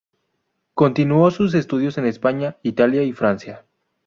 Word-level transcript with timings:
Continuó 0.73 1.29
sus 1.29 1.53
estudios 1.53 1.99
en 1.99 2.07
España, 2.07 2.57
Italia 2.63 3.03
y 3.03 3.13
Francia. 3.13 3.65